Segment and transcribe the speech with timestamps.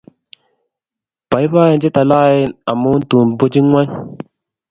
[1.29, 3.89] Boiboen che taloen, amun tun bunchin ng'wony.